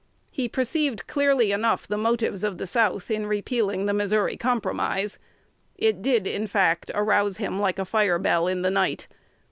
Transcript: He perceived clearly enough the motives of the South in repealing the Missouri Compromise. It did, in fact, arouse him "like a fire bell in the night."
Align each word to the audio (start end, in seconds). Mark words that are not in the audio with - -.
He 0.31 0.49
perceived 0.49 1.05
clearly 1.05 1.51
enough 1.51 1.87
the 1.87 1.95
motives 1.95 2.43
of 2.43 2.57
the 2.57 2.65
South 2.65 3.11
in 3.11 3.27
repealing 3.27 3.85
the 3.85 3.93
Missouri 3.93 4.35
Compromise. 4.35 5.19
It 5.77 6.01
did, 6.01 6.25
in 6.25 6.47
fact, 6.47 6.89
arouse 6.95 7.37
him 7.37 7.59
"like 7.59 7.77
a 7.77 7.85
fire 7.85 8.17
bell 8.17 8.47
in 8.47 8.63
the 8.63 8.71
night." 8.71 9.05